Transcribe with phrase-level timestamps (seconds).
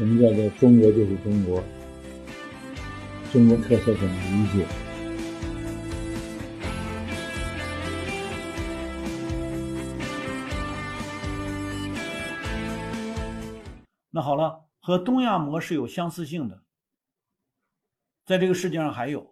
[0.00, 1.62] 什么叫做中国就是中国？
[3.30, 4.66] 中国特色怎么理解？
[14.10, 16.62] 那好了，和东亚模式有相似性的，
[18.24, 19.30] 在这个世界上还有。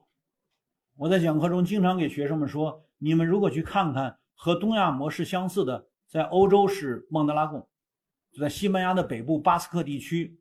[0.97, 7.67] 我在讲课中经常给学生们说：你们如果去看看和东亚模式相似的，在欧洲是孟德拉贡，
[8.31, 10.39] 就在西班牙的北部巴斯克地区。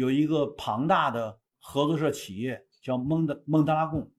[0.00, 4.10] 有一个庞大的合作社企业叫蒙德蒙德拉贡，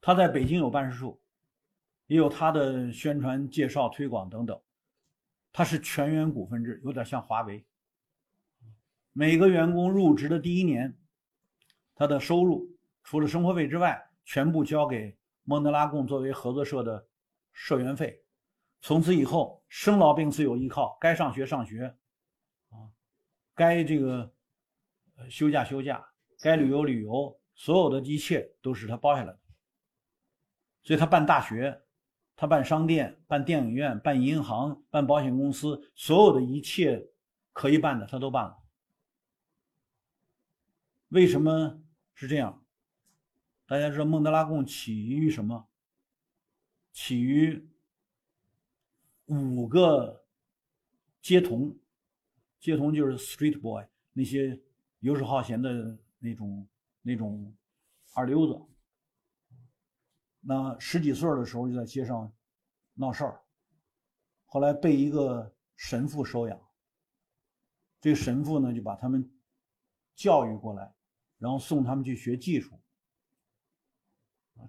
[0.00, 1.20] 他在北京有办事处，
[2.06, 4.56] 也有他的宣传介绍推广等等。
[5.52, 7.66] 他是全员股份制，有点像华为。
[9.12, 10.96] 每个员工入职的第一年，
[11.96, 12.70] 他的收入
[13.02, 17.04] 除了生活费之外，全部交给蒙德拉贡作为合作社的
[17.52, 18.22] 社员费。
[18.80, 21.96] 从此以后，生老病死有依靠，该上学上学，
[22.68, 22.86] 啊，
[23.56, 24.32] 该这个。
[25.28, 26.04] 休假休假，
[26.40, 29.38] 该旅游旅游，所有的一切都是他包下来的。
[30.82, 31.82] 所以他办大学，
[32.34, 37.10] 他办商店，办电影院，办银行，办保险公司，所有的一切
[37.52, 38.56] 可以办的他都办了。
[41.08, 41.82] 为什么
[42.14, 42.64] 是这样？
[43.66, 45.68] 大家知道孟德拉贡起于什么？
[46.92, 47.68] 起于
[49.26, 50.24] 五个
[51.20, 51.76] 街童，
[52.58, 54.58] 街童就是 street boy 那些。
[55.00, 56.68] 游手好闲的那种
[57.02, 57.54] 那种
[58.14, 58.60] 二流子，
[60.40, 62.32] 那十几岁的时候就在街上
[62.94, 63.40] 闹事儿，
[64.44, 66.60] 后来被一个神父收养，
[68.00, 69.30] 这个神父呢就把他们
[70.14, 70.94] 教育过来，
[71.38, 72.78] 然后送他们去学技术。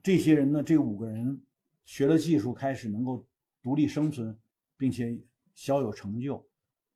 [0.02, 1.46] 这些人呢，这五个人
[1.84, 3.28] 学了技术，开始能够
[3.62, 4.40] 独立生存，
[4.78, 5.22] 并且
[5.54, 6.50] 小有成就。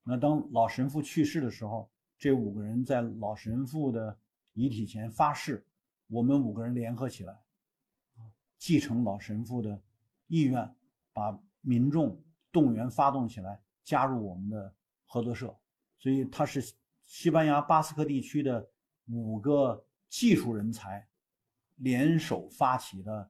[0.04, 1.92] 那当老神父去世的时候，
[2.26, 4.18] 这五个人在老神父的
[4.54, 5.64] 遗体前发誓
[6.10, 7.40] ：“我们五个人联合起来，
[8.58, 9.80] 继承老神父的
[10.26, 10.76] 意愿，
[11.14, 12.20] 把民众
[12.52, 14.74] 动员发动起来，加入我们的
[15.06, 15.56] 合作社。”
[16.02, 16.74] 所以，他是
[17.04, 18.68] 西班牙巴斯克地区的
[19.06, 21.08] 五个技术人才
[21.76, 23.30] 联手发起的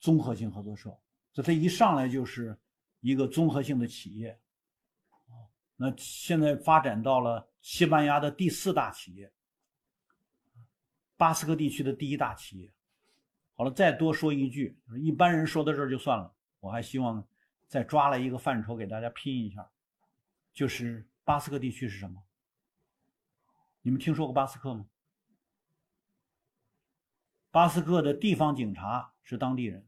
[0.00, 0.88] 综合性合作社。
[1.34, 2.58] 所以，他一上来就是
[3.00, 4.40] 一个综合性的企业。
[5.80, 9.30] 那现在发展到了西班牙的第四大企业，
[11.18, 12.72] 巴斯克地区的第一大企业。
[13.52, 17.22] 好了，再多说一句，一般人说到这儿就算了，我还希望
[17.66, 19.70] 再抓了一个范畴给大家拼一下，
[20.54, 22.24] 就是巴斯克地区是什么？
[23.82, 24.86] 你们听说过巴斯克吗？
[27.50, 29.86] 巴斯克的地方警察是当地人，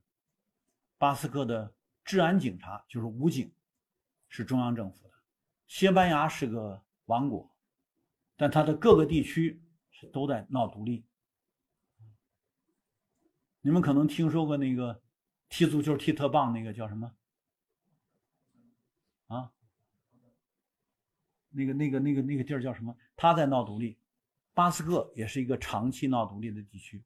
[0.99, 1.73] 巴斯克的
[2.05, 3.51] 治安警察就是武警，
[4.29, 5.15] 是中央政府的。
[5.67, 7.50] 西班牙是个王国，
[8.41, 11.05] 但它的各个地区是都在闹独立。
[13.61, 15.03] 你们可能听说过那个
[15.51, 17.13] 踢足球踢特棒那个叫什么？
[19.27, 19.53] 啊？
[21.51, 22.97] 那个那个那个那个地儿叫什么？
[23.15, 23.99] 他在闹独立。
[24.55, 27.05] 巴斯克也是一个长期闹独立的地区。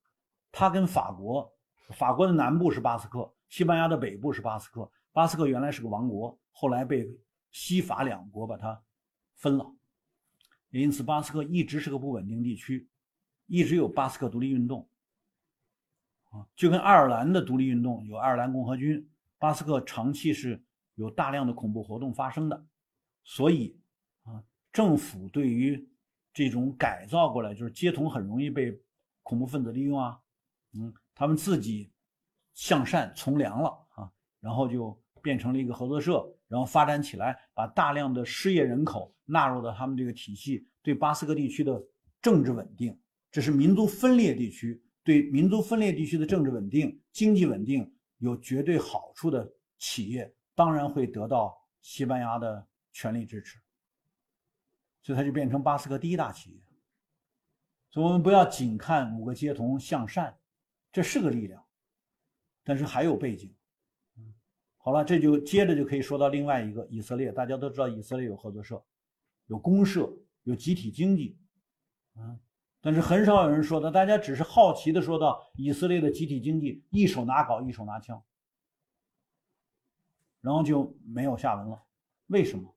[0.53, 1.53] 它跟法国，
[1.89, 4.89] 法国的南部是巴斯克，西班牙的北部是巴斯克。
[5.11, 7.13] 巴斯克原来是个王国，后来被。
[7.51, 8.83] 西法两国把它
[9.37, 9.77] 分了，
[10.81, 12.89] 因此巴斯克一直是个不稳定地区，
[13.47, 14.89] 一直有巴斯克独立运动，
[16.31, 19.09] 啊，就跟爱尔兰的独立运动有爱尔兰共和军，
[19.39, 20.63] 巴斯克长期是
[20.95, 22.67] 有大量的恐怖活动发生的，
[23.23, 23.79] 所以
[24.25, 24.43] 啊，
[24.73, 25.89] 政府对于
[26.33, 28.77] 这种改造过来，就是街童很容易被
[29.23, 30.21] 恐怖分子利用啊，
[30.73, 31.93] 嗯，他们自己
[32.53, 34.11] 向善从良了啊，
[34.41, 36.25] 然后就变成了一个合作社。
[36.47, 41.83] 然后发展起来，把大量的失业人口纳入到他们这个体系，对巴斯克地区的
[42.23, 42.97] 政治稳定，
[43.33, 53.59] 这是民族分裂地区对民族分裂地区的政治稳定、经济稳定有绝对好处的企业，当然会得到西班牙的全力支持，
[55.03, 56.57] 所以它就变成巴斯克第一大企业。
[57.91, 60.39] 所以我们不要仅看五个街童向善，
[60.93, 61.65] 这是个力量，
[62.63, 63.53] 但是还有背景。
[64.85, 67.33] 好了，这就接着就可以说到另外一个以色列。
[67.33, 68.85] 大家都知道，以色列有合作社，
[69.47, 71.39] 有公社，有集体经济，
[72.17, 72.37] 啊，
[72.83, 73.91] 但是很少有人说的。
[73.91, 78.23] 大家只是好奇的说到以色列的集体经济，一手拿镐，一手拿枪，
[80.43, 81.83] 然后就没有下文了。
[82.27, 82.75] 为什么？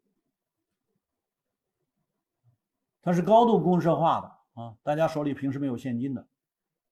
[3.02, 4.78] 它是高度公社化的啊！
[4.82, 6.26] 大家手里平时没有现金的，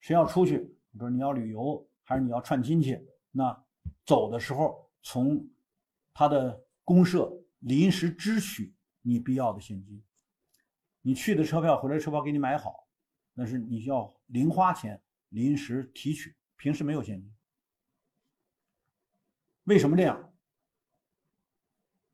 [0.01, 0.57] 谁要出去，
[0.91, 2.99] 比如你要旅游，还是你要串亲戚，
[3.31, 3.57] 那
[4.05, 4.83] 走的时候。
[5.05, 5.47] 从
[6.15, 10.03] 他的公社临时支取你必要的现金，
[11.01, 12.87] 你去的车票，回来车票给你买好，
[13.35, 14.99] 那是你要零花钱
[15.29, 17.31] 临时提取，平时没有现金。
[19.65, 20.33] 为什么这样？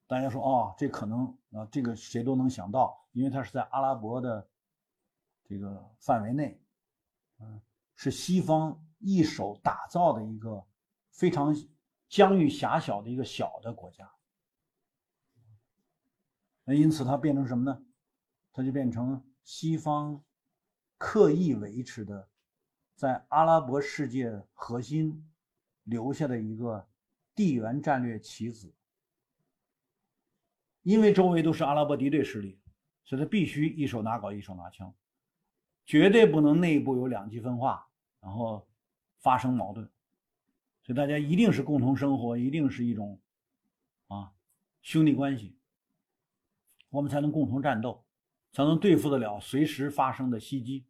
[0.06, 4.50] 大家说哦，这可能啊，这个谁都能想到，因为它是在阿拉伯的
[5.46, 6.62] 这个范围内，
[7.40, 7.62] 嗯，
[7.96, 10.62] 是西方一手打造的一个
[11.10, 11.56] 非常
[12.12, 14.12] 疆域狭小的一个小的国家。
[16.66, 17.86] 那因此它变成什么呢？
[18.52, 20.22] 它就变成西方
[20.98, 22.30] 刻意维持的，
[22.96, 25.32] 在阿拉伯世界核心
[25.84, 26.86] 留下的一个
[27.34, 28.76] 地缘战略棋子。
[30.82, 32.60] 因为周围都是阿拉伯敌对势力，
[33.06, 34.94] 所以他必须一手拿镐一手拿枪，
[35.86, 37.88] 绝对不能内部有两极分化，
[38.20, 38.68] 然后
[39.20, 39.90] 发生矛盾。
[40.84, 43.20] 所以大家一定是共同生活，一定是一种
[44.08, 44.32] 啊
[44.82, 45.56] 兄弟关系，
[46.90, 48.04] 我们才能共同战斗。
[48.54, 50.86] 才能对付得了随时发生的袭击。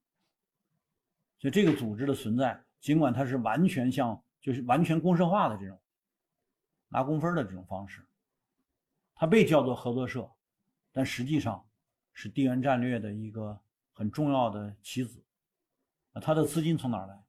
[1.37, 5.79] 所以这个组织的存在，尽管它是完全像就是完全公社化的这种
[6.87, 8.03] 拿工分的这种方式，
[9.13, 10.27] 它被叫做合作社，
[10.91, 11.63] 但实际上
[12.13, 13.61] 是地缘战略的一个
[13.93, 15.23] 很重要的棋子。
[16.11, 17.23] 那它的资金从哪儿来？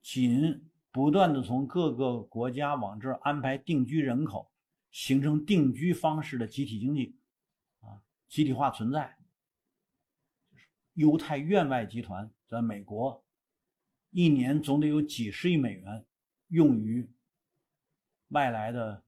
[0.00, 4.50] 仅不断的从各个国家往这儿安排定居人口，
[4.90, 7.16] 形成定居方式的集体经济，
[7.80, 9.16] 啊，集体化存在。
[10.94, 13.24] 犹太院外集团在美国，
[14.10, 16.04] 一年总得有几十亿美元
[16.48, 17.08] 用于
[18.28, 19.04] 外来的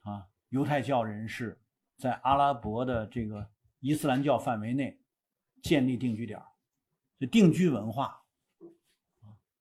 [0.00, 1.58] 啊犹太教人士
[1.96, 3.48] 在阿拉伯的这个
[3.78, 5.00] 伊斯兰教范围内
[5.62, 6.42] 建立定居点
[7.18, 8.20] 就定居文化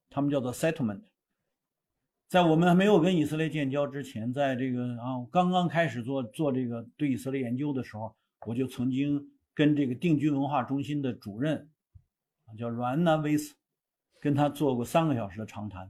[0.10, 1.04] 他们叫做 settlement。
[2.28, 9.32] 在我们还没有跟以色列建交之前，在这个啊刚刚开始做做这个对以色列研究的时候，我就曾经。
[9.58, 11.70] 跟这个定居文化中心的主任
[12.58, 13.56] 叫阮南威斯
[14.20, 15.90] 跟他做过三个小时的长谈，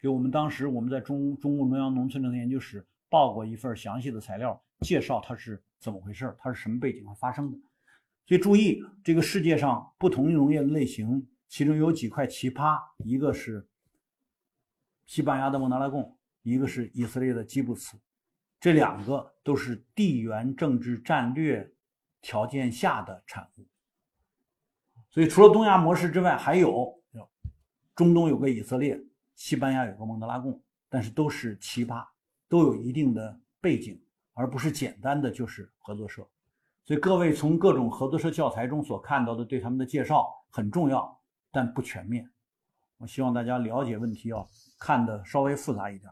[0.00, 7.56] 给我们当时我们在中中共中央农村政策研究室报过一份详细的材料，介绍它是怎么回事，它是什么背景发生的。
[8.26, 13.64] 所以注意，这个世界上不同农业类型，其中有几块奇葩，一个是
[15.06, 17.96] 西班牙的蒙德拉贡，一个是以色列的基布茨，
[18.60, 21.72] 这两个都是地缘政治战略。
[22.22, 23.64] 条件下的产物，
[25.10, 26.92] 所以除了东亚模式之外，还有
[27.94, 29.00] 中东有个以色列，
[29.36, 32.04] 西班牙有个蒙德拉贡，但是都是奇葩，
[32.48, 34.02] 都有一定的背景，
[34.32, 36.28] 而不是简单的就是合作社。
[36.84, 41.16] 所以各位从各种合作社教材中所看到的对他们的介绍很重要，
[41.52, 42.28] 但不全面。
[42.98, 44.48] 我希望大家了解问题要
[44.78, 46.10] 看的稍微复杂一点。